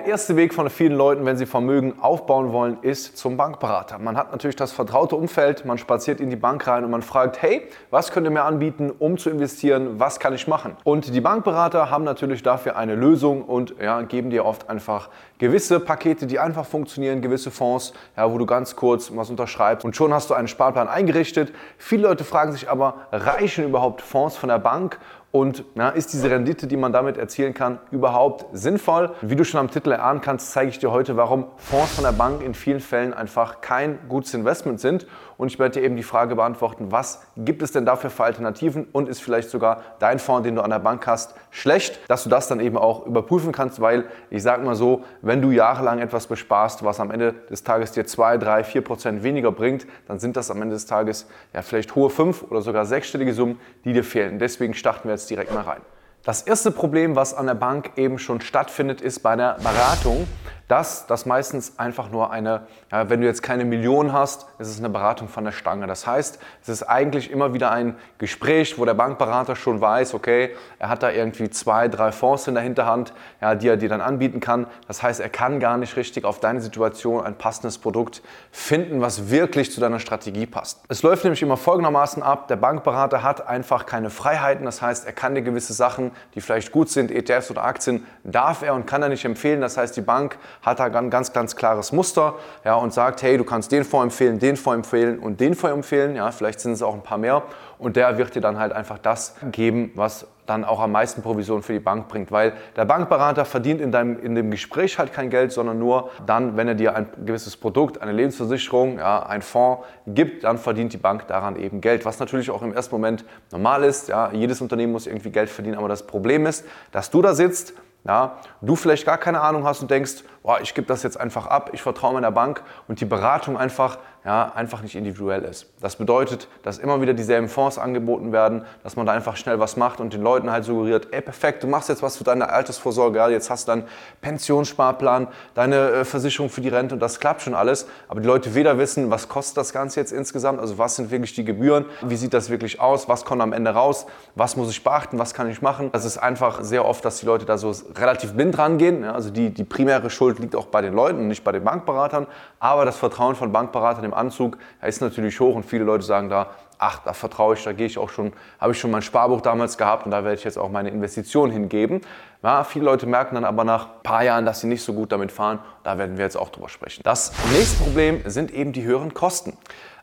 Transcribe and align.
Der 0.00 0.08
erste 0.08 0.34
Weg 0.34 0.54
von 0.54 0.70
vielen 0.70 0.94
Leuten, 0.94 1.26
wenn 1.26 1.36
sie 1.36 1.44
Vermögen 1.44 2.00
aufbauen 2.00 2.54
wollen, 2.54 2.78
ist 2.80 3.18
zum 3.18 3.36
Bankberater. 3.36 3.98
Man 3.98 4.16
hat 4.16 4.32
natürlich 4.32 4.56
das 4.56 4.72
vertraute 4.72 5.14
Umfeld, 5.14 5.66
man 5.66 5.76
spaziert 5.76 6.20
in 6.20 6.30
die 6.30 6.36
Bank 6.36 6.66
rein 6.66 6.86
und 6.86 6.90
man 6.90 7.02
fragt, 7.02 7.42
hey, 7.42 7.68
was 7.90 8.10
könnt 8.10 8.26
ihr 8.26 8.30
mir 8.30 8.44
anbieten, 8.44 8.90
um 8.98 9.18
zu 9.18 9.28
investieren, 9.28 10.00
was 10.00 10.18
kann 10.18 10.32
ich 10.32 10.48
machen? 10.48 10.74
Und 10.84 11.14
die 11.14 11.20
Bankberater 11.20 11.90
haben 11.90 12.04
natürlich 12.04 12.42
dafür 12.42 12.76
eine 12.76 12.94
Lösung 12.94 13.44
und 13.44 13.74
ja, 13.78 14.00
geben 14.00 14.30
dir 14.30 14.46
oft 14.46 14.70
einfach 14.70 15.10
gewisse 15.36 15.80
Pakete, 15.80 16.26
die 16.26 16.38
einfach 16.38 16.64
funktionieren, 16.64 17.20
gewisse 17.20 17.50
Fonds, 17.50 17.92
ja, 18.16 18.32
wo 18.32 18.38
du 18.38 18.46
ganz 18.46 18.76
kurz 18.76 19.14
was 19.14 19.28
unterschreibst 19.28 19.84
und 19.84 19.94
schon 19.94 20.14
hast 20.14 20.30
du 20.30 20.34
einen 20.34 20.48
Sparplan 20.48 20.88
eingerichtet. 20.88 21.52
Viele 21.76 22.04
Leute 22.04 22.24
fragen 22.24 22.52
sich 22.52 22.70
aber, 22.70 22.94
reichen 23.12 23.64
überhaupt 23.64 24.00
Fonds 24.00 24.34
von 24.34 24.48
der 24.48 24.60
Bank? 24.60 24.98
Und 25.32 25.64
ja, 25.76 25.90
ist 25.90 26.12
diese 26.12 26.28
Rendite, 26.28 26.66
die 26.66 26.76
man 26.76 26.92
damit 26.92 27.16
erzielen 27.16 27.54
kann, 27.54 27.78
überhaupt 27.92 28.46
sinnvoll? 28.52 29.14
Wie 29.20 29.36
du 29.36 29.44
schon 29.44 29.60
am 29.60 29.70
Titel 29.70 29.92
erahnen 29.92 30.20
kannst, 30.20 30.50
zeige 30.50 30.70
ich 30.70 30.80
dir 30.80 30.90
heute, 30.90 31.16
warum 31.16 31.46
Fonds 31.56 31.94
von 31.94 32.02
der 32.02 32.10
Bank 32.10 32.42
in 32.42 32.52
vielen 32.52 32.80
Fällen 32.80 33.14
einfach 33.14 33.60
kein 33.60 34.00
gutes 34.08 34.34
Investment 34.34 34.80
sind. 34.80 35.06
Und 35.36 35.46
ich 35.46 35.58
werde 35.60 35.78
dir 35.78 35.86
eben 35.86 35.96
die 35.96 36.02
Frage 36.02 36.34
beantworten, 36.34 36.90
was 36.90 37.22
gibt 37.36 37.62
es 37.62 37.70
denn 37.70 37.86
dafür 37.86 38.10
für 38.10 38.24
Alternativen 38.24 38.88
und 38.90 39.08
ist 39.08 39.22
vielleicht 39.22 39.50
sogar 39.50 39.82
dein 40.00 40.18
Fonds, 40.18 40.42
den 40.42 40.56
du 40.56 40.62
an 40.62 40.70
der 40.70 40.80
Bank 40.80 41.06
hast, 41.06 41.34
schlecht, 41.50 42.00
dass 42.08 42.24
du 42.24 42.28
das 42.28 42.48
dann 42.48 42.58
eben 42.58 42.76
auch 42.76 43.06
überprüfen 43.06 43.52
kannst, 43.52 43.80
weil 43.80 44.06
ich 44.30 44.42
sage 44.42 44.64
mal 44.64 44.74
so, 44.74 45.04
wenn 45.22 45.40
du 45.40 45.50
jahrelang 45.50 46.00
etwas 46.00 46.26
besparst, 46.26 46.84
was 46.84 46.98
am 46.98 47.10
Ende 47.10 47.34
des 47.48 47.62
Tages 47.62 47.92
dir 47.92 48.04
2, 48.04 48.36
3, 48.36 48.64
4 48.64 48.80
Prozent 48.82 49.22
weniger 49.22 49.52
bringt, 49.52 49.86
dann 50.08 50.18
sind 50.18 50.36
das 50.36 50.50
am 50.50 50.60
Ende 50.60 50.74
des 50.74 50.86
Tages 50.86 51.28
ja 51.54 51.62
vielleicht 51.62 51.94
hohe 51.94 52.10
fünf 52.10 52.42
oder 52.50 52.60
sogar 52.62 52.84
sechsstellige 52.84 53.32
Summen, 53.32 53.60
die 53.84 53.92
dir 53.92 54.04
fehlen. 54.04 54.38
Deswegen 54.38 54.74
starten 54.74 55.08
wir 55.08 55.12
jetzt 55.12 55.19
direkt 55.26 55.52
mal 55.52 55.62
rein. 55.62 55.80
Das 56.22 56.42
erste 56.42 56.70
Problem, 56.70 57.16
was 57.16 57.32
an 57.32 57.46
der 57.46 57.54
Bank 57.54 57.92
eben 57.96 58.18
schon 58.18 58.40
stattfindet, 58.40 59.00
ist 59.00 59.20
bei 59.20 59.36
der 59.36 59.56
Beratung, 59.62 60.28
dass 60.70 61.06
das 61.08 61.26
meistens 61.26 61.78
einfach 61.78 62.10
nur 62.10 62.30
eine, 62.30 62.62
ja, 62.92 63.10
wenn 63.10 63.20
du 63.20 63.26
jetzt 63.26 63.42
keine 63.42 63.64
Million 63.64 64.12
hast, 64.12 64.46
ist 64.60 64.68
es 64.68 64.78
eine 64.78 64.88
Beratung 64.88 65.26
von 65.26 65.44
der 65.44 65.50
Stange. 65.50 65.88
Das 65.88 66.06
heißt, 66.06 66.38
es 66.62 66.68
ist 66.68 66.84
eigentlich 66.84 67.32
immer 67.32 67.54
wieder 67.54 67.72
ein 67.72 67.96
Gespräch, 68.18 68.78
wo 68.78 68.84
der 68.84 68.94
Bankberater 68.94 69.56
schon 69.56 69.80
weiß, 69.80 70.14
okay, 70.14 70.50
er 70.78 70.88
hat 70.88 71.02
da 71.02 71.10
irgendwie 71.10 71.50
zwei, 71.50 71.88
drei 71.88 72.12
Fonds 72.12 72.46
in 72.46 72.54
der 72.54 72.62
Hinterhand, 72.62 73.12
ja, 73.40 73.56
die 73.56 73.66
er 73.66 73.76
dir 73.76 73.88
dann 73.88 74.00
anbieten 74.00 74.38
kann. 74.38 74.68
Das 74.86 75.02
heißt, 75.02 75.18
er 75.18 75.28
kann 75.28 75.58
gar 75.58 75.76
nicht 75.76 75.96
richtig 75.96 76.24
auf 76.24 76.38
deine 76.38 76.60
Situation 76.60 77.24
ein 77.24 77.34
passendes 77.34 77.78
Produkt 77.78 78.22
finden, 78.52 79.00
was 79.00 79.28
wirklich 79.28 79.72
zu 79.72 79.80
deiner 79.80 79.98
Strategie 79.98 80.46
passt. 80.46 80.82
Es 80.88 81.02
läuft 81.02 81.24
nämlich 81.24 81.42
immer 81.42 81.56
folgendermaßen 81.56 82.22
ab, 82.22 82.46
der 82.46 82.56
Bankberater 82.56 83.24
hat 83.24 83.44
einfach 83.48 83.86
keine 83.86 84.08
Freiheiten, 84.08 84.66
das 84.66 84.80
heißt, 84.80 85.04
er 85.04 85.12
kann 85.12 85.34
dir 85.34 85.42
gewisse 85.42 85.72
Sachen, 85.72 86.12
die 86.36 86.40
vielleicht 86.40 86.70
gut 86.70 86.90
sind, 86.90 87.10
ETFs 87.10 87.50
oder 87.50 87.64
Aktien, 87.64 88.06
darf 88.22 88.62
er 88.62 88.74
und 88.74 88.86
kann 88.86 89.02
er 89.02 89.08
nicht 89.08 89.24
empfehlen. 89.24 89.60
Das 89.60 89.76
heißt, 89.76 89.96
die 89.96 90.00
Bank 90.00 90.38
hat 90.62 90.78
da 90.78 90.84
ein 90.84 91.10
ganz, 91.10 91.32
ganz 91.32 91.56
klares 91.56 91.92
Muster 91.92 92.34
ja, 92.64 92.74
und 92.74 92.92
sagt, 92.92 93.22
hey, 93.22 93.36
du 93.36 93.44
kannst 93.44 93.72
den 93.72 93.84
Fonds 93.84 94.04
empfehlen, 94.04 94.38
den 94.38 94.56
Fonds 94.56 94.88
empfehlen 94.88 95.18
und 95.18 95.40
den 95.40 95.54
Fonds 95.54 95.74
empfehlen. 95.74 96.16
Ja, 96.16 96.30
vielleicht 96.30 96.60
sind 96.60 96.72
es 96.72 96.82
auch 96.82 96.94
ein 96.94 97.02
paar 97.02 97.18
mehr. 97.18 97.42
Und 97.78 97.96
der 97.96 98.18
wird 98.18 98.34
dir 98.34 98.42
dann 98.42 98.58
halt 98.58 98.72
einfach 98.72 98.98
das 98.98 99.36
geben, 99.52 99.92
was 99.94 100.26
dann 100.44 100.64
auch 100.64 100.80
am 100.80 100.92
meisten 100.92 101.22
Provision 101.22 101.62
für 101.62 101.72
die 101.72 101.78
Bank 101.78 102.08
bringt. 102.08 102.32
Weil 102.32 102.52
der 102.76 102.84
Bankberater 102.84 103.44
verdient 103.44 103.80
in, 103.80 103.92
deinem, 103.92 104.20
in 104.20 104.34
dem 104.34 104.50
Gespräch 104.50 104.98
halt 104.98 105.12
kein 105.12 105.30
Geld, 105.30 105.52
sondern 105.52 105.78
nur 105.78 106.10
dann, 106.26 106.56
wenn 106.56 106.68
er 106.68 106.74
dir 106.74 106.94
ein 106.96 107.06
gewisses 107.24 107.56
Produkt, 107.56 108.02
eine 108.02 108.12
Lebensversicherung, 108.12 108.98
ja, 108.98 109.24
ein 109.24 109.42
Fonds 109.42 109.84
gibt, 110.06 110.44
dann 110.44 110.58
verdient 110.58 110.92
die 110.92 110.98
Bank 110.98 111.28
daran 111.28 111.56
eben 111.56 111.80
Geld. 111.80 112.04
Was 112.04 112.18
natürlich 112.18 112.50
auch 112.50 112.62
im 112.62 112.74
ersten 112.74 112.94
Moment 112.94 113.24
normal 113.52 113.84
ist. 113.84 114.08
Ja, 114.08 114.32
jedes 114.32 114.60
Unternehmen 114.60 114.92
muss 114.92 115.06
irgendwie 115.06 115.30
Geld 115.30 115.48
verdienen. 115.48 115.78
Aber 115.78 115.88
das 115.88 116.06
Problem 116.06 116.44
ist, 116.46 116.66
dass 116.90 117.10
du 117.10 117.22
da 117.22 117.34
sitzt, 117.34 117.74
ja, 118.04 118.38
du 118.60 118.76
vielleicht 118.76 119.04
gar 119.04 119.18
keine 119.18 119.40
Ahnung 119.40 119.64
hast 119.64 119.82
und 119.82 119.90
denkst, 119.90 120.24
boah, 120.42 120.60
ich 120.60 120.74
gebe 120.74 120.86
das 120.86 121.02
jetzt 121.02 121.20
einfach 121.20 121.46
ab, 121.46 121.70
ich 121.72 121.82
vertraue 121.82 122.14
meiner 122.14 122.30
Bank 122.30 122.62
und 122.88 123.00
die 123.00 123.04
Beratung 123.04 123.58
einfach 123.58 123.98
ja, 124.24 124.52
einfach 124.54 124.82
nicht 124.82 124.94
individuell 124.96 125.44
ist. 125.44 125.66
Das 125.80 125.96
bedeutet, 125.96 126.46
dass 126.62 126.76
immer 126.76 127.00
wieder 127.00 127.14
dieselben 127.14 127.48
Fonds 127.48 127.78
angeboten 127.78 128.32
werden, 128.32 128.66
dass 128.82 128.96
man 128.96 129.06
da 129.06 129.12
einfach 129.12 129.36
schnell 129.36 129.58
was 129.60 129.78
macht 129.78 129.98
und 129.98 130.12
den 130.12 130.22
Leuten 130.22 130.50
halt 130.50 130.64
suggeriert, 130.64 131.08
ey 131.10 131.22
perfekt, 131.22 131.62
du 131.62 131.66
machst 131.66 131.88
jetzt 131.88 132.02
was 132.02 132.18
für 132.18 132.24
deine 132.24 132.50
Altersvorsorge, 132.50 133.18
ja, 133.18 133.28
jetzt 133.30 133.48
hast 133.48 133.66
du 133.66 133.72
deinen 133.72 133.84
Pensionssparplan, 134.20 135.28
deine 135.54 135.90
äh, 135.90 136.04
Versicherung 136.04 136.50
für 136.50 136.60
die 136.60 136.68
Rente 136.68 136.94
und 136.94 137.00
das 137.00 137.18
klappt 137.18 137.40
schon 137.40 137.54
alles. 137.54 137.86
Aber 138.08 138.20
die 138.20 138.26
Leute 138.26 138.54
weder 138.54 138.76
wissen, 138.76 139.10
was 139.10 139.28
kostet 139.28 139.56
das 139.56 139.72
Ganze 139.72 140.00
jetzt 140.00 140.12
insgesamt, 140.12 140.60
also 140.60 140.76
was 140.76 140.96
sind 140.96 141.10
wirklich 141.10 141.34
die 141.34 141.44
Gebühren, 141.44 141.86
wie 142.02 142.16
sieht 142.16 142.34
das 142.34 142.50
wirklich 142.50 142.78
aus, 142.78 143.08
was 143.08 143.24
kommt 143.24 143.40
am 143.40 143.54
Ende 143.54 143.70
raus, 143.70 144.04
was 144.34 144.54
muss 144.56 144.70
ich 144.70 144.84
beachten, 144.84 145.18
was 145.18 145.32
kann 145.32 145.48
ich 145.48 145.62
machen. 145.62 145.90
Das 145.92 146.04
ist 146.04 146.18
einfach 146.18 146.62
sehr 146.62 146.84
oft, 146.84 147.02
dass 147.06 147.20
die 147.20 147.26
Leute 147.26 147.46
da 147.46 147.56
so 147.56 147.72
relativ 147.96 148.34
blind 148.34 148.58
rangehen. 148.58 149.02
Ja, 149.04 149.12
also 149.14 149.30
die, 149.30 149.48
die 149.48 149.64
primäre 149.64 150.10
Schuld 150.10 150.40
liegt 150.40 150.54
auch 150.54 150.66
bei 150.66 150.82
den 150.82 150.92
Leuten 150.92 151.20
und 151.20 151.28
nicht 151.28 151.42
bei 151.42 151.52
den 151.52 151.64
Bankberatern, 151.64 152.26
aber 152.58 152.84
das 152.84 152.96
Vertrauen 152.96 153.34
von 153.34 153.50
Bankberatern 153.50 154.09
im 154.10 154.14
Anzug 154.14 154.58
ist 154.82 155.00
natürlich 155.00 155.38
hoch 155.38 155.54
und 155.54 155.64
viele 155.64 155.84
Leute 155.84 156.04
sagen 156.04 156.28
da, 156.28 156.50
ach, 156.78 157.00
da 157.04 157.12
vertraue 157.12 157.54
ich, 157.54 157.62
da 157.62 157.72
gehe 157.72 157.86
ich 157.86 157.98
auch 157.98 158.10
schon, 158.10 158.32
habe 158.58 158.72
ich 158.72 158.80
schon 158.80 158.90
mein 158.90 159.02
Sparbuch 159.02 159.40
damals 159.40 159.78
gehabt 159.78 160.04
und 160.04 160.10
da 160.10 160.24
werde 160.24 160.36
ich 160.36 160.44
jetzt 160.44 160.58
auch 160.58 160.70
meine 160.70 160.88
Investition 160.88 161.50
hingeben. 161.50 162.00
Ja, 162.42 162.64
viele 162.64 162.86
Leute 162.86 163.06
merken 163.06 163.34
dann 163.34 163.44
aber 163.44 163.64
nach 163.64 163.86
ein 163.86 164.02
paar 164.02 164.24
Jahren, 164.24 164.46
dass 164.46 164.60
sie 164.60 164.66
nicht 164.66 164.82
so 164.82 164.94
gut 164.94 165.12
damit 165.12 165.30
fahren. 165.30 165.60
Da 165.84 165.98
werden 165.98 166.16
wir 166.16 166.24
jetzt 166.24 166.36
auch 166.36 166.48
drüber 166.48 166.68
sprechen. 166.68 167.02
Das 167.04 167.32
nächste 167.52 167.84
Problem 167.84 168.22
sind 168.24 168.50
eben 168.50 168.72
die 168.72 168.82
höheren 168.82 169.14
Kosten. 169.14 169.56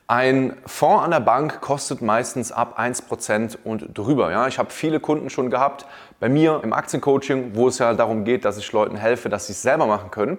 Ein 0.09 0.55
Fonds 0.65 1.03
an 1.03 1.11
der 1.11 1.19
Bank 1.19 1.59
kostet 1.59 2.01
meistens 2.01 2.53
ab 2.53 2.79
1% 2.79 3.57
und 3.65 3.89
drüber. 3.93 4.31
Ja, 4.31 4.47
ich 4.47 4.57
habe 4.57 4.69
viele 4.69 5.01
Kunden 5.01 5.29
schon 5.29 5.49
gehabt 5.49 5.85
bei 6.21 6.29
mir 6.29 6.61
im 6.63 6.71
Aktiencoaching, 6.71 7.55
wo 7.55 7.67
es 7.67 7.79
ja 7.79 7.93
darum 7.93 8.23
geht, 8.23 8.45
dass 8.45 8.57
ich 8.57 8.71
Leuten 8.71 8.95
helfe, 8.95 9.27
dass 9.27 9.47
sie 9.47 9.53
es 9.53 9.61
selber 9.61 9.85
machen 9.85 10.09
können. 10.09 10.37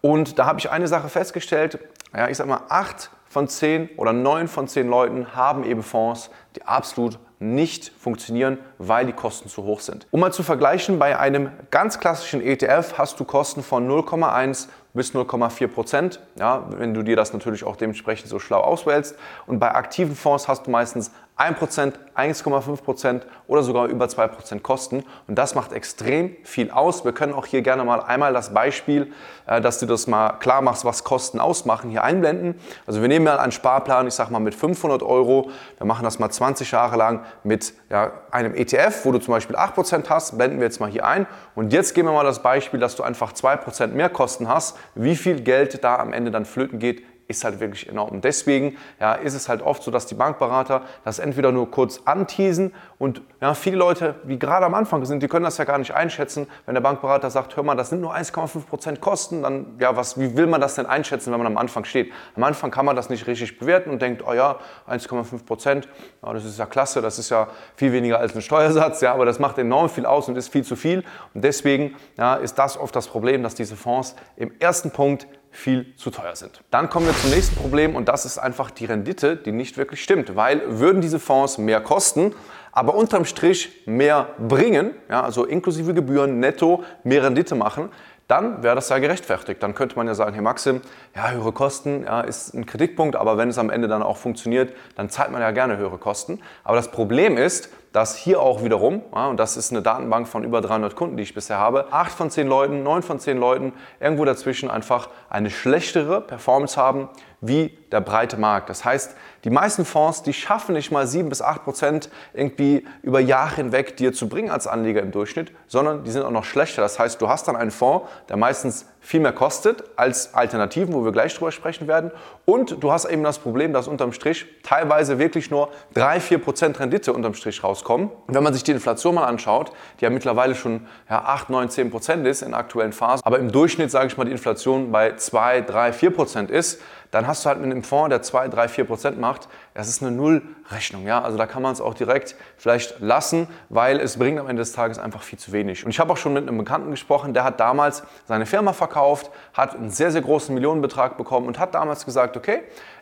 Und 0.00 0.38
da 0.38 0.46
habe 0.46 0.58
ich 0.58 0.70
eine 0.70 0.88
Sache 0.88 1.08
festgestellt, 1.08 1.78
ja, 2.14 2.28
ich 2.28 2.36
sag 2.36 2.46
mal, 2.46 2.62
acht 2.68 3.10
von 3.28 3.48
zehn 3.48 3.88
oder 3.96 4.12
neun 4.12 4.48
von 4.48 4.66
zehn 4.66 4.88
Leuten 4.88 5.34
haben 5.34 5.64
eben 5.64 5.82
Fonds, 5.82 6.30
die 6.56 6.62
absolut 6.64 7.18
nicht 7.38 7.90
funktionieren, 7.98 8.58
weil 8.78 9.06
die 9.06 9.12
Kosten 9.12 9.48
zu 9.48 9.64
hoch 9.64 9.80
sind. 9.80 10.06
Um 10.10 10.20
mal 10.20 10.32
zu 10.32 10.42
vergleichen, 10.42 10.98
bei 10.98 11.18
einem 11.18 11.50
ganz 11.70 11.98
klassischen 11.98 12.42
ETF 12.42 12.94
hast 12.98 13.18
du 13.18 13.24
Kosten 13.24 13.62
von 13.62 13.88
0,1 13.88 14.68
bis 14.92 15.14
0,4 15.14 15.68
Prozent, 15.68 16.20
ja, 16.38 16.64
wenn 16.70 16.94
du 16.94 17.02
dir 17.02 17.16
das 17.16 17.32
natürlich 17.32 17.64
auch 17.64 17.76
dementsprechend 17.76 18.28
so 18.28 18.38
schlau 18.38 18.60
auswählst. 18.60 19.16
Und 19.46 19.58
bei 19.60 19.72
aktiven 19.74 20.16
Fonds 20.16 20.48
hast 20.48 20.66
du 20.66 20.70
meistens 20.70 21.12
1%, 21.40 21.94
1,5% 22.14 23.22
oder 23.46 23.62
sogar 23.62 23.86
über 23.86 24.04
2% 24.04 24.60
Kosten. 24.60 25.04
Und 25.26 25.36
das 25.36 25.54
macht 25.54 25.72
extrem 25.72 26.36
viel 26.44 26.70
aus. 26.70 27.06
Wir 27.06 27.12
können 27.12 27.32
auch 27.32 27.46
hier 27.46 27.62
gerne 27.62 27.82
mal 27.82 28.02
einmal 28.02 28.34
das 28.34 28.52
Beispiel, 28.52 29.12
äh, 29.46 29.62
dass 29.62 29.78
du 29.78 29.86
das 29.86 30.06
mal 30.06 30.34
klar 30.34 30.60
machst, 30.60 30.84
was 30.84 31.02
Kosten 31.02 31.40
ausmachen, 31.40 31.88
hier 31.88 32.04
einblenden. 32.04 32.60
Also 32.86 33.00
wir 33.00 33.08
nehmen 33.08 33.24
mal 33.24 33.38
einen 33.38 33.52
Sparplan, 33.52 34.06
ich 34.06 34.12
sage 34.12 34.30
mal 34.30 34.38
mit 34.38 34.54
500 34.54 35.02
Euro. 35.02 35.50
Wir 35.78 35.86
machen 35.86 36.04
das 36.04 36.18
mal 36.18 36.28
20 36.28 36.70
Jahre 36.72 36.96
lang 36.96 37.24
mit 37.42 37.72
ja, 37.88 38.12
einem 38.30 38.54
ETF, 38.54 39.06
wo 39.06 39.12
du 39.12 39.18
zum 39.18 39.32
Beispiel 39.32 39.56
8% 39.56 40.10
hast. 40.10 40.36
Blenden 40.36 40.58
wir 40.58 40.66
jetzt 40.66 40.78
mal 40.78 40.90
hier 40.90 41.06
ein. 41.06 41.26
Und 41.54 41.72
jetzt 41.72 41.94
geben 41.94 42.08
wir 42.08 42.12
mal 42.12 42.24
das 42.24 42.42
Beispiel, 42.42 42.80
dass 42.80 42.96
du 42.96 43.02
einfach 43.02 43.32
2% 43.32 43.86
mehr 43.88 44.10
Kosten 44.10 44.46
hast. 44.46 44.76
Wie 44.94 45.16
viel 45.16 45.40
Geld 45.42 45.82
da 45.84 45.96
am 45.96 46.12
Ende 46.12 46.30
dann 46.30 46.44
flöten 46.44 46.78
geht, 46.78 47.02
ist 47.30 47.44
halt 47.44 47.60
wirklich 47.60 47.88
enorm. 47.88 48.10
Und 48.10 48.24
deswegen 48.24 48.76
ja, 48.98 49.14
ist 49.14 49.34
es 49.34 49.48
halt 49.48 49.62
oft 49.62 49.82
so, 49.82 49.90
dass 49.90 50.06
die 50.06 50.14
Bankberater 50.14 50.82
das 51.04 51.20
entweder 51.20 51.52
nur 51.52 51.70
kurz 51.70 52.02
anteasen 52.04 52.74
und 52.98 53.22
ja, 53.40 53.54
viele 53.54 53.76
Leute, 53.76 54.16
die 54.24 54.38
gerade 54.38 54.66
am 54.66 54.74
Anfang 54.74 55.04
sind, 55.06 55.22
die 55.22 55.28
können 55.28 55.44
das 55.44 55.56
ja 55.56 55.64
gar 55.64 55.78
nicht 55.78 55.94
einschätzen. 55.94 56.46
Wenn 56.66 56.74
der 56.74 56.82
Bankberater 56.82 57.30
sagt, 57.30 57.56
hör 57.56 57.62
mal, 57.62 57.74
das 57.74 57.88
sind 57.88 58.00
nur 58.00 58.14
1,5 58.14 58.66
Prozent 58.66 59.00
Kosten, 59.00 59.42
dann 59.42 59.76
ja, 59.78 59.96
was, 59.96 60.18
wie 60.18 60.36
will 60.36 60.46
man 60.46 60.60
das 60.60 60.74
denn 60.74 60.86
einschätzen, 60.86 61.32
wenn 61.32 61.38
man 61.38 61.46
am 61.46 61.56
Anfang 61.56 61.84
steht? 61.84 62.12
Am 62.36 62.42
Anfang 62.42 62.70
kann 62.70 62.84
man 62.84 62.96
das 62.96 63.08
nicht 63.08 63.26
richtig 63.26 63.58
bewerten 63.58 63.90
und 63.90 64.02
denkt, 64.02 64.22
oh 64.26 64.32
ja, 64.32 64.58
1,5 64.88 65.46
Prozent, 65.46 65.88
ja, 66.22 66.32
das 66.32 66.44
ist 66.44 66.58
ja 66.58 66.66
klasse, 66.66 67.00
das 67.00 67.18
ist 67.18 67.30
ja 67.30 67.46
viel 67.76 67.92
weniger 67.92 68.18
als 68.18 68.34
ein 68.34 68.42
Steuersatz, 68.42 69.00
ja, 69.00 69.14
aber 69.14 69.24
das 69.24 69.38
macht 69.38 69.56
enorm 69.56 69.88
viel 69.88 70.04
aus 70.04 70.28
und 70.28 70.36
ist 70.36 70.48
viel 70.48 70.64
zu 70.64 70.76
viel. 70.76 71.04
Und 71.32 71.44
deswegen 71.44 71.96
ja, 72.18 72.34
ist 72.34 72.58
das 72.58 72.76
oft 72.76 72.94
das 72.94 73.06
Problem, 73.06 73.42
dass 73.42 73.54
diese 73.54 73.76
Fonds 73.76 74.16
im 74.36 74.52
ersten 74.58 74.90
Punkt 74.90 75.26
viel 75.50 75.94
zu 75.96 76.10
teuer 76.10 76.36
sind. 76.36 76.62
Dann 76.70 76.88
kommen 76.88 77.06
wir 77.06 77.16
zum 77.16 77.30
nächsten 77.30 77.56
Problem 77.56 77.96
und 77.96 78.08
das 78.08 78.24
ist 78.24 78.38
einfach 78.38 78.70
die 78.70 78.84
Rendite, 78.84 79.36
die 79.36 79.52
nicht 79.52 79.76
wirklich 79.76 80.02
stimmt, 80.02 80.36
weil 80.36 80.62
würden 80.66 81.00
diese 81.00 81.18
Fonds 81.18 81.58
mehr 81.58 81.80
kosten, 81.80 82.34
aber 82.72 82.94
unterm 82.94 83.24
Strich 83.24 83.82
mehr 83.86 84.28
bringen, 84.38 84.92
ja, 85.08 85.22
also 85.22 85.44
inklusive 85.44 85.92
Gebühren 85.92 86.38
netto 86.38 86.84
mehr 87.02 87.24
Rendite 87.24 87.54
machen, 87.56 87.90
dann 88.30 88.62
wäre 88.62 88.76
das 88.76 88.88
ja 88.88 88.98
gerechtfertigt. 88.98 89.60
Dann 89.60 89.74
könnte 89.74 89.96
man 89.96 90.06
ja 90.06 90.14
sagen, 90.14 90.34
hey 90.34 90.42
Maxim, 90.42 90.82
ja, 91.16 91.30
höhere 91.30 91.50
Kosten 91.50 92.04
ja, 92.04 92.20
ist 92.20 92.54
ein 92.54 92.64
Kritikpunkt, 92.64 93.16
aber 93.16 93.36
wenn 93.36 93.48
es 93.48 93.58
am 93.58 93.70
Ende 93.70 93.88
dann 93.88 94.04
auch 94.04 94.18
funktioniert, 94.18 94.72
dann 94.94 95.10
zahlt 95.10 95.32
man 95.32 95.40
ja 95.40 95.50
gerne 95.50 95.76
höhere 95.78 95.98
Kosten. 95.98 96.40
Aber 96.62 96.76
das 96.76 96.92
Problem 96.92 97.36
ist, 97.36 97.70
dass 97.92 98.16
hier 98.16 98.40
auch 98.40 98.62
wiederum, 98.62 99.02
ja, 99.14 99.26
und 99.28 99.38
das 99.38 99.56
ist 99.56 99.72
eine 99.72 99.82
Datenbank 99.82 100.28
von 100.28 100.44
über 100.44 100.60
300 100.60 100.94
Kunden, 100.94 101.16
die 101.16 101.22
ich 101.24 101.34
bisher 101.34 101.58
habe, 101.58 101.92
8 101.92 102.12
von 102.12 102.30
10 102.30 102.46
Leuten, 102.46 102.82
9 102.82 103.02
von 103.02 103.18
10 103.18 103.36
Leuten 103.38 103.72
irgendwo 103.98 104.24
dazwischen 104.24 104.70
einfach 104.70 105.08
eine 105.28 105.50
schlechtere 105.50 106.20
Performance 106.20 106.76
haben 106.80 107.08
wie 107.40 107.76
der 107.90 108.00
breite 108.00 108.36
Markt. 108.36 108.68
Das 108.68 108.84
heißt, 108.84 109.16
die 109.44 109.50
meisten 109.50 109.84
Fonds, 109.86 110.22
die 110.22 110.34
schaffen 110.34 110.74
nicht 110.74 110.92
mal 110.92 111.06
7 111.06 111.28
bis 111.28 111.40
8 111.40 111.64
Prozent 111.64 112.10
irgendwie 112.34 112.86
über 113.02 113.20
Jahre 113.20 113.56
hinweg 113.56 113.96
dir 113.96 114.12
zu 114.12 114.28
bringen 114.28 114.50
als 114.50 114.66
Anleger 114.66 115.00
im 115.00 115.10
Durchschnitt, 115.10 115.50
sondern 115.66 116.04
die 116.04 116.10
sind 116.10 116.22
auch 116.22 116.30
noch 116.30 116.44
schlechter. 116.44 116.82
Das 116.82 116.98
heißt, 116.98 117.20
du 117.20 117.28
hast 117.28 117.48
dann 117.48 117.56
einen 117.56 117.70
Fonds, 117.70 118.06
der 118.28 118.36
meistens 118.36 118.86
viel 119.00 119.20
mehr 119.20 119.32
kostet 119.32 119.82
als 119.96 120.34
Alternativen, 120.34 120.92
wo 120.92 121.04
wir 121.04 121.12
gleich 121.12 121.34
drüber 121.34 121.52
sprechen 121.52 121.88
werden. 121.88 122.10
Und 122.44 122.82
du 122.82 122.92
hast 122.92 123.06
eben 123.06 123.22
das 123.22 123.38
Problem, 123.38 123.72
dass 123.72 123.88
unterm 123.88 124.12
Strich 124.12 124.44
teilweise 124.62 125.18
wirklich 125.18 125.50
nur 125.50 125.70
3, 125.94 126.20
4 126.20 126.38
Prozent 126.38 126.78
Rendite 126.78 127.14
unterm 127.14 127.32
Strich 127.32 127.62
rauskommen. 127.80 128.10
Wenn 128.26 128.42
man 128.42 128.52
sich 128.52 128.62
die 128.62 128.72
Inflation 128.72 129.14
mal 129.14 129.24
anschaut, 129.24 129.72
die 129.98 130.04
ja 130.04 130.10
mittlerweile 130.10 130.54
schon 130.54 130.86
ja, 131.08 131.22
8, 131.22 131.50
9, 131.50 131.70
10 131.70 131.90
Prozent 131.90 132.26
ist 132.26 132.42
in 132.42 132.54
aktuellen 132.54 132.92
Phasen, 132.92 133.24
aber 133.24 133.38
im 133.38 133.50
Durchschnitt, 133.50 133.90
sage 133.90 134.06
ich 134.08 134.16
mal, 134.16 134.24
die 134.24 134.32
Inflation 134.32 134.92
bei 134.92 135.16
2, 135.16 135.62
3, 135.62 135.92
4 135.92 136.10
Prozent 136.10 136.50
ist, 136.50 136.80
dann 137.10 137.26
hast 137.26 137.44
du 137.44 137.48
halt 137.48 137.60
mit 137.60 137.70
einem 137.70 137.82
Fonds, 137.82 138.10
der 138.10 138.22
2, 138.22 138.48
3, 138.48 138.68
4 138.68 138.84
Prozent 138.84 139.20
macht, 139.20 139.48
das 139.74 139.88
ist 139.88 140.00
eine 140.00 140.12
Nullrechnung. 140.12 141.06
Ja? 141.06 141.22
Also 141.22 141.36
da 141.38 141.46
kann 141.46 141.62
man 141.62 141.72
es 141.72 141.80
auch 141.80 141.94
direkt 141.94 142.36
vielleicht 142.56 143.00
lassen, 143.00 143.48
weil 143.68 143.98
es 143.98 144.16
bringt 144.16 144.38
am 144.38 144.48
Ende 144.48 144.60
des 144.60 144.72
Tages 144.72 144.98
einfach 144.98 145.22
viel 145.22 145.38
zu 145.38 145.52
wenig. 145.52 145.84
Und 145.84 145.90
ich 145.90 145.98
habe 145.98 146.12
auch 146.12 146.16
schon 146.16 146.34
mit 146.34 146.46
einem 146.46 146.58
Bekannten 146.58 146.90
gesprochen, 146.90 147.34
der 147.34 147.42
hat 147.42 147.58
damals 147.58 148.04
seine 148.26 148.46
Firma 148.46 148.72
verkauft, 148.72 149.30
hat 149.54 149.74
einen 149.74 149.90
sehr, 149.90 150.12
sehr 150.12 150.22
großen 150.22 150.54
Millionenbetrag 150.54 151.16
bekommen 151.16 151.48
und 151.48 151.58
hat 151.58 151.74
damals 151.74 152.04
gesagt, 152.04 152.36
okay, 152.36 152.60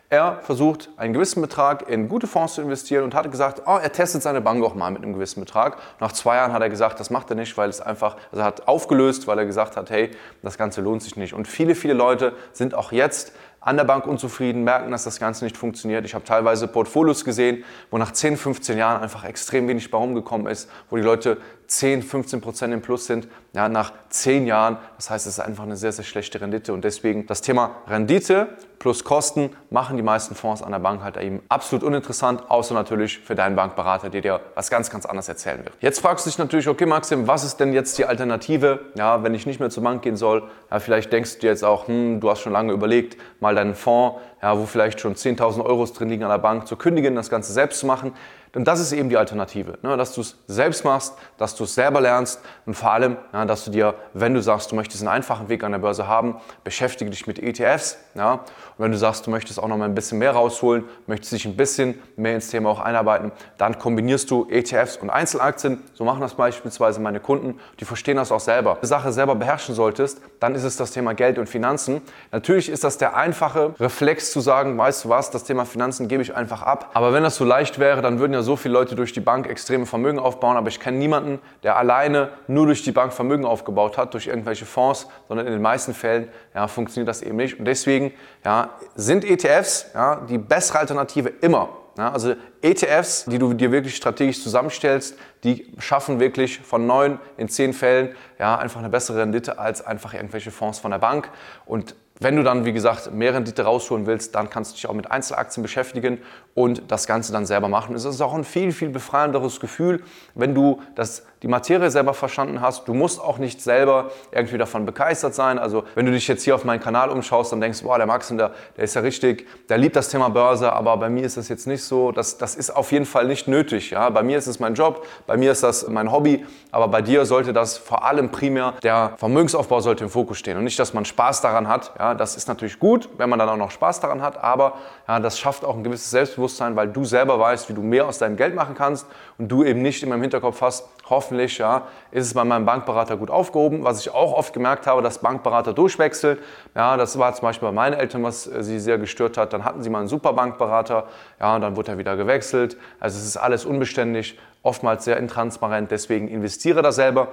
er 0.09 0.39
versucht 0.41 0.89
einen 0.97 1.13
gewissen 1.13 1.39
Betrag 1.39 1.87
in 1.87 2.09
gute 2.09 2.25
Fonds 2.25 2.55
zu 2.55 2.61
investieren 2.61 3.03
und 3.03 3.13
hat 3.13 3.29
gesagt, 3.29 3.61
oh, 3.67 3.77
er 3.77 3.91
testet 3.91 4.23
seine 4.23 4.41
Bank 4.41 4.63
auch 4.63 4.73
mal 4.73 4.89
mit 4.89 5.03
einem 5.03 5.13
gewissen 5.13 5.39
Betrag. 5.39 5.77
Nach 5.99 6.11
zwei 6.11 6.37
Jahren 6.37 6.51
hat 6.51 6.63
er 6.63 6.69
gesagt, 6.69 6.99
das 6.99 7.11
macht 7.11 7.29
er 7.29 7.35
nicht, 7.35 7.55
weil 7.57 7.69
es 7.69 7.79
einfach, 7.79 8.17
also 8.31 8.41
er 8.41 8.45
hat 8.45 8.67
aufgelöst, 8.67 9.27
weil 9.27 9.37
er 9.37 9.45
gesagt 9.45 9.77
hat, 9.77 9.91
hey, 9.91 10.09
das 10.41 10.57
Ganze 10.57 10.81
lohnt 10.81 11.03
sich 11.03 11.15
nicht. 11.15 11.33
Und 11.33 11.47
viele, 11.47 11.75
viele 11.75 11.93
Leute 11.93 12.33
sind 12.53 12.73
auch 12.73 12.91
jetzt 12.91 13.33
an 13.61 13.77
der 13.77 13.83
Bank 13.83 14.07
unzufrieden, 14.07 14.63
merken, 14.63 14.89
dass 14.89 15.03
das 15.03 15.19
Ganze 15.19 15.43
nicht 15.43 15.57
funktioniert. 15.57 16.05
Ich 16.05 16.15
habe 16.15 16.23
teilweise 16.23 16.67
Portfolios 16.67 17.23
gesehen, 17.23 17.63
wo 17.91 17.97
nach 17.99 18.11
10, 18.11 18.37
15 18.37 18.79
Jahren 18.79 19.03
einfach 19.03 19.25
extrem 19.25 19.67
wenig 19.67 19.91
bei 19.91 19.97
rumgekommen 19.97 20.47
ist, 20.47 20.71
wo 20.89 20.95
die 20.95 21.03
Leute 21.03 21.37
10, 21.69 22.01
15 22.01 22.41
Prozent 22.41 22.73
im 22.73 22.81
Plus 22.81 23.05
sind, 23.05 23.27
ja, 23.53 23.69
nach 23.69 23.93
10 24.09 24.47
Jahren. 24.47 24.77
Das 24.97 25.09
heißt, 25.09 25.27
es 25.27 25.33
ist 25.33 25.39
einfach 25.39 25.63
eine 25.63 25.77
sehr, 25.77 25.91
sehr 25.91 26.03
schlechte 26.03 26.41
Rendite. 26.41 26.73
Und 26.73 26.83
deswegen 26.83 27.27
das 27.27 27.41
Thema 27.41 27.77
Rendite 27.87 28.49
plus 28.79 29.03
Kosten 29.03 29.51
machen 29.69 29.97
die 29.97 30.03
meisten 30.03 30.35
Fonds 30.35 30.63
an 30.63 30.71
der 30.71 30.79
Bank 30.79 31.03
halt 31.03 31.17
eben 31.17 31.41
absolut 31.49 31.83
uninteressant, 31.83 32.49
außer 32.49 32.73
natürlich 32.73 33.19
für 33.19 33.35
deinen 33.35 33.55
Bankberater, 33.55 34.09
der 34.09 34.21
dir 34.21 34.39
was 34.55 34.69
ganz, 34.69 34.89
ganz 34.89 35.05
anderes 35.05 35.27
erzählen 35.27 35.59
wird. 35.63 35.73
Jetzt 35.81 35.99
fragst 35.99 36.25
du 36.25 36.29
dich 36.29 36.39
natürlich, 36.39 36.67
okay, 36.67 36.85
Maxim, 36.85 37.27
was 37.27 37.43
ist 37.43 37.57
denn 37.57 37.73
jetzt 37.73 37.97
die 37.97 38.05
Alternative, 38.05 38.79
ja, 38.95 39.21
wenn 39.23 39.35
ich 39.35 39.45
nicht 39.45 39.59
mehr 39.59 39.69
zur 39.69 39.83
Bank 39.83 40.01
gehen 40.01 40.15
soll? 40.15 40.43
Ja, 40.71 40.79
vielleicht 40.79 41.11
denkst 41.13 41.35
du 41.35 41.39
dir 41.41 41.49
jetzt 41.49 41.63
auch, 41.63 41.87
hm, 41.87 42.19
du 42.19 42.29
hast 42.29 42.39
schon 42.39 42.53
lange 42.53 42.73
überlegt, 42.73 43.17
mal 43.39 43.53
deinen 43.53 43.75
Fonds, 43.75 44.19
ja, 44.41 44.57
wo 44.57 44.65
vielleicht 44.65 45.01
schon 45.01 45.15
10.000 45.15 45.63
Euro 45.63 45.85
drin 45.85 46.09
liegen 46.09 46.23
an 46.23 46.29
der 46.29 46.37
Bank, 46.37 46.67
zu 46.67 46.77
kündigen, 46.77 47.15
das 47.15 47.29
Ganze 47.29 47.51
selbst 47.51 47.79
zu 47.79 47.85
machen. 47.85 48.13
Denn 48.55 48.63
das 48.63 48.79
ist 48.79 48.91
eben 48.91 49.09
die 49.09 49.17
Alternative, 49.17 49.77
ne? 49.81 49.95
dass 49.97 50.13
du 50.13 50.21
es 50.21 50.37
selbst 50.47 50.83
machst, 50.83 51.13
dass 51.37 51.55
du 51.55 51.65
es 51.65 51.75
selber 51.75 52.01
lernst 52.01 52.41
und 52.65 52.73
vor 52.73 52.91
allem, 52.91 53.17
ja, 53.33 53.45
dass 53.45 53.65
du 53.65 53.71
dir, 53.71 53.93
wenn 54.13 54.33
du 54.33 54.41
sagst, 54.41 54.71
du 54.71 54.75
möchtest 54.75 55.01
einen 55.03 55.09
einfachen 55.09 55.49
Weg 55.49 55.63
an 55.63 55.71
der 55.71 55.79
Börse 55.79 56.07
haben, 56.07 56.37
beschäftige 56.63 57.11
dich 57.11 57.27
mit 57.27 57.39
ETFs. 57.39 57.97
Ja? 58.15 58.33
Und 58.33 58.43
wenn 58.77 58.91
du 58.91 58.97
sagst, 58.97 59.27
du 59.27 59.31
möchtest 59.31 59.61
auch 59.61 59.67
noch 59.67 59.77
mal 59.77 59.85
ein 59.85 59.95
bisschen 59.95 60.17
mehr 60.19 60.31
rausholen, 60.31 60.85
möchtest 61.05 61.33
dich 61.33 61.45
ein 61.45 61.55
bisschen 61.55 61.99
mehr 62.15 62.35
ins 62.35 62.49
Thema 62.49 62.69
auch 62.69 62.79
einarbeiten, 62.79 63.31
dann 63.57 63.77
kombinierst 63.77 64.31
du 64.31 64.47
ETFs 64.49 64.97
und 64.97 65.09
Einzelaktien. 65.09 65.83
So 65.93 66.05
machen 66.05 66.21
das 66.21 66.33
beispielsweise 66.33 66.99
meine 66.99 67.19
Kunden, 67.19 67.59
die 67.79 67.85
verstehen 67.85 68.17
das 68.17 68.31
auch 68.31 68.39
selber. 68.39 68.71
Wenn 68.71 68.81
du 68.81 68.81
die 68.81 68.87
Sache 68.87 69.11
selber 69.11 69.35
beherrschen 69.35 69.75
solltest, 69.75 70.21
dann 70.39 70.55
ist 70.55 70.63
es 70.63 70.77
das 70.77 70.91
Thema 70.91 71.13
Geld 71.13 71.37
und 71.37 71.47
Finanzen. 71.47 72.01
Natürlich 72.31 72.69
ist 72.69 72.83
das 72.83 72.97
der 72.97 73.15
einfache 73.15 73.75
Reflex 73.79 74.31
zu 74.31 74.39
sagen, 74.39 74.77
weißt 74.77 75.05
du 75.05 75.09
was, 75.09 75.31
das 75.31 75.43
Thema 75.43 75.65
Finanzen 75.65 76.07
gebe 76.07 76.23
ich 76.23 76.35
einfach 76.35 76.61
ab. 76.63 76.91
Aber 76.93 77.13
wenn 77.13 77.23
das 77.23 77.35
so 77.35 77.45
leicht 77.45 77.79
wäre, 77.79 78.01
dann 78.01 78.19
würden 78.19 78.33
ja 78.33 78.38
so 78.43 78.55
viele 78.55 78.73
Leute 78.73 78.95
durch 78.95 79.13
die 79.13 79.19
Bank 79.19 79.47
extreme 79.47 79.85
Vermögen 79.85 80.19
aufbauen, 80.19 80.57
aber 80.57 80.67
ich 80.69 80.79
kenne 80.79 80.97
niemanden, 80.97 81.39
der 81.63 81.77
alleine 81.77 82.29
nur 82.47 82.65
durch 82.65 82.83
die 82.83 82.91
Bank 82.91 83.13
Vermögen 83.13 83.45
aufgebaut 83.45 83.97
hat, 83.97 84.13
durch 84.13 84.27
irgendwelche 84.27 84.65
Fonds, 84.65 85.07
sondern 85.27 85.47
in 85.47 85.53
den 85.53 85.61
meisten 85.61 85.93
Fällen 85.93 86.29
ja, 86.53 86.67
funktioniert 86.67 87.07
das 87.07 87.21
eben 87.21 87.37
nicht. 87.37 87.59
Und 87.59 87.65
deswegen 87.65 88.13
ja, 88.43 88.71
sind 88.95 89.23
ETFs 89.23 89.87
ja, 89.93 90.17
die 90.27 90.37
bessere 90.37 90.79
Alternative 90.79 91.29
immer. 91.41 91.69
Ja, 91.97 92.13
also 92.13 92.33
ETFs, 92.61 93.25
die 93.25 93.39
du 93.39 93.53
dir 93.53 93.73
wirklich 93.73 93.95
strategisch 93.95 94.41
zusammenstellst, 94.41 95.17
die 95.43 95.73
schaffen 95.79 96.21
wirklich 96.21 96.59
von 96.59 96.87
neun 96.87 97.19
in 97.35 97.49
zehn 97.49 97.73
Fällen 97.73 98.15
ja, 98.37 98.57
einfach 98.57 98.79
eine 98.79 98.89
bessere 98.89 99.19
Rendite 99.19 99.59
als 99.59 99.85
einfach 99.85 100.13
irgendwelche 100.13 100.51
Fonds 100.51 100.79
von 100.79 100.91
der 100.91 100.99
Bank. 100.99 101.29
Und 101.65 101.95
wenn 102.19 102.35
du 102.35 102.43
dann, 102.43 102.65
wie 102.65 102.73
gesagt, 102.73 103.13
mehr 103.13 103.33
Rendite 103.33 103.63
rausholen 103.63 104.05
willst, 104.05 104.35
dann 104.35 104.49
kannst 104.49 104.71
du 104.71 104.75
dich 104.75 104.87
auch 104.87 104.93
mit 104.93 105.09
Einzelaktien 105.09 105.63
beschäftigen 105.63 106.19
und 106.53 106.83
das 106.91 107.07
Ganze 107.07 107.31
dann 107.31 107.45
selber 107.45 107.69
machen. 107.69 107.95
Es 107.95 108.03
ist 108.03 108.19
auch 108.19 108.33
ein 108.33 108.43
viel, 108.43 108.73
viel 108.73 108.89
befreienderes 108.89 109.59
Gefühl, 109.59 110.03
wenn 110.35 110.53
du 110.53 110.81
das, 110.95 111.25
die 111.41 111.47
Materie 111.47 111.89
selber 111.89 112.13
verstanden 112.13 112.61
hast. 112.61 112.87
Du 112.87 112.93
musst 112.93 113.21
auch 113.21 113.37
nicht 113.37 113.61
selber 113.61 114.11
irgendwie 114.31 114.57
davon 114.57 114.85
begeistert 114.85 115.33
sein. 115.33 115.57
Also 115.57 115.83
wenn 115.95 116.05
du 116.05 116.11
dich 116.11 116.27
jetzt 116.27 116.43
hier 116.43 116.55
auf 116.55 116.65
meinen 116.65 116.81
Kanal 116.81 117.09
umschaust, 117.09 117.51
dann 117.51 117.61
denkst 117.61 117.79
du, 117.79 117.85
boah, 117.85 117.97
der 117.97 118.07
Max, 118.07 118.27
der, 118.29 118.51
der 118.75 118.83
ist 118.83 118.95
ja 118.95 119.01
richtig, 119.01 119.47
der 119.69 119.77
liebt 119.77 119.95
das 119.95 120.09
Thema 120.09 120.29
Börse, 120.29 120.73
aber 120.73 120.97
bei 120.97 121.09
mir 121.09 121.23
ist 121.23 121.37
das 121.37 121.47
jetzt 121.47 121.65
nicht 121.65 121.83
so. 121.83 122.11
Das, 122.11 122.37
das 122.37 122.55
ist 122.55 122.69
auf 122.75 122.91
jeden 122.91 123.05
Fall 123.05 123.25
nicht 123.25 123.47
nötig. 123.47 123.91
Ja? 123.91 124.09
Bei 124.09 124.21
mir 124.21 124.37
ist 124.37 124.47
es 124.47 124.59
mein 124.59 124.73
Job, 124.73 125.05
bei 125.27 125.37
mir 125.37 125.51
ist 125.51 125.63
das 125.63 125.87
mein 125.87 126.11
Hobby, 126.11 126.45
aber 126.71 126.87
bei 126.87 127.01
dir 127.01 127.25
sollte 127.25 127.53
das 127.53 127.77
vor 127.77 128.03
allem 128.03 128.29
primär, 128.31 128.73
der 128.83 129.13
Vermögensaufbau 129.17 129.79
sollte 129.79 130.03
im 130.03 130.09
Fokus 130.09 130.37
stehen 130.37 130.57
und 130.57 130.65
nicht, 130.65 130.77
dass 130.77 130.93
man 130.93 131.05
Spaß 131.05 131.41
daran 131.41 131.67
hat. 131.67 131.93
Ja? 131.97 132.13
das 132.13 132.35
ist 132.35 132.47
natürlich 132.47 132.79
gut, 132.79 133.09
wenn 133.17 133.29
man 133.29 133.39
dann 133.39 133.49
auch 133.49 133.57
noch 133.57 133.71
Spaß 133.71 134.01
daran 134.01 134.21
hat, 134.21 134.43
aber 134.43 134.73
ja, 135.07 135.19
das 135.19 135.39
schafft 135.39 135.63
auch 135.63 135.75
ein 135.75 135.83
gewisses 135.83 136.11
Selbstbewusstsein, 136.11 136.75
weil 136.75 136.89
du 136.89 137.05
selber 137.05 137.39
weißt, 137.39 137.69
wie 137.69 137.73
du 137.73 137.81
mehr 137.81 138.07
aus 138.07 138.17
deinem 138.17 138.35
Geld 138.35 138.55
machen 138.55 138.75
kannst 138.75 139.07
und 139.37 139.47
du 139.47 139.63
eben 139.63 139.81
nicht 139.81 140.03
immer 140.03 140.15
im 140.15 140.21
Hinterkopf 140.21 140.61
hast, 140.61 140.87
hoffentlich 141.09 141.28
ja, 141.31 141.87
ist 142.11 142.25
es 142.25 142.33
bei 142.33 142.43
meinem 142.43 142.65
Bankberater 142.65 143.17
gut 143.17 143.29
aufgehoben. 143.29 143.83
Was 143.83 143.99
ich 144.01 144.13
auch 144.13 144.33
oft 144.33 144.53
gemerkt 144.53 144.87
habe, 144.87 145.01
dass 145.01 145.19
Bankberater 145.19 145.73
durchwechseln. 145.73 146.37
Ja, 146.75 146.97
das 146.97 147.17
war 147.17 147.33
zum 147.33 147.43
Beispiel 147.43 147.67
bei 147.67 147.73
meinen 147.73 147.93
Eltern, 147.93 148.23
was 148.23 148.47
äh, 148.47 148.63
sie 148.63 148.79
sehr 148.79 148.97
gestört 148.97 149.37
hat. 149.37 149.53
Dann 149.53 149.63
hatten 149.63 149.83
sie 149.83 149.89
mal 149.89 149.99
einen 149.99 150.07
super 150.07 150.33
Bankberater, 150.33 151.05
ja, 151.39 151.55
und 151.55 151.61
dann 151.61 151.75
wurde 151.75 151.91
er 151.91 151.97
wieder 151.97 152.15
gewechselt. 152.15 152.77
Also 152.99 153.17
es 153.17 153.25
ist 153.25 153.37
alles 153.37 153.65
unbeständig, 153.65 154.37
oftmals 154.63 155.05
sehr 155.05 155.17
intransparent. 155.17 155.91
Deswegen 155.91 156.27
investiere 156.27 156.81
da 156.81 156.91
selber. 156.91 157.29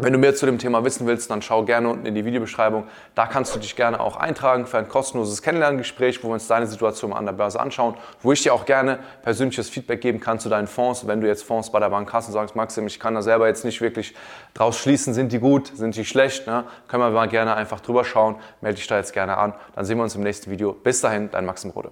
Wenn 0.00 0.12
du 0.12 0.18
mehr 0.20 0.32
zu 0.32 0.46
dem 0.46 0.58
Thema 0.58 0.84
wissen 0.84 1.08
willst, 1.08 1.28
dann 1.28 1.42
schau 1.42 1.64
gerne 1.64 1.88
unten 1.88 2.06
in 2.06 2.14
die 2.14 2.24
Videobeschreibung. 2.24 2.84
Da 3.16 3.26
kannst 3.26 3.52
du 3.56 3.58
dich 3.58 3.74
gerne 3.74 3.98
auch 3.98 4.16
eintragen 4.16 4.64
für 4.64 4.78
ein 4.78 4.88
kostenloses 4.88 5.42
Kennenlerngespräch, 5.42 6.22
wo 6.22 6.28
wir 6.28 6.34
uns 6.34 6.46
deine 6.46 6.68
Situation 6.68 7.12
an 7.12 7.26
der 7.26 7.32
Börse 7.32 7.58
anschauen, 7.58 7.96
wo 8.22 8.30
ich 8.30 8.40
dir 8.44 8.54
auch 8.54 8.64
gerne 8.64 9.00
persönliches 9.22 9.68
Feedback 9.68 10.00
geben 10.00 10.20
kann 10.20 10.38
zu 10.38 10.48
deinen 10.48 10.68
Fonds. 10.68 11.08
Wenn 11.08 11.20
du 11.20 11.26
jetzt 11.26 11.42
Fonds 11.42 11.72
bei 11.72 11.80
der 11.80 11.90
Bank 11.90 12.12
hast 12.12 12.28
und 12.28 12.32
sagst, 12.32 12.54
Maxim, 12.54 12.86
ich 12.86 13.00
kann 13.00 13.16
da 13.16 13.22
selber 13.22 13.48
jetzt 13.48 13.64
nicht 13.64 13.80
wirklich 13.80 14.14
draus 14.54 14.78
schließen, 14.78 15.14
sind 15.14 15.32
die 15.32 15.40
gut, 15.40 15.72
sind 15.74 15.96
die 15.96 16.04
schlecht, 16.04 16.46
ne? 16.46 16.62
können 16.86 17.02
wir 17.02 17.10
mal 17.10 17.26
gerne 17.26 17.56
einfach 17.56 17.80
drüber 17.80 18.04
schauen. 18.04 18.36
Melde 18.60 18.76
dich 18.76 18.86
da 18.86 18.98
jetzt 18.98 19.12
gerne 19.12 19.36
an. 19.36 19.52
Dann 19.74 19.84
sehen 19.84 19.98
wir 19.98 20.04
uns 20.04 20.14
im 20.14 20.22
nächsten 20.22 20.48
Video. 20.48 20.74
Bis 20.74 21.00
dahin, 21.00 21.28
dein 21.32 21.44
Maxim 21.44 21.70
Rode. 21.70 21.90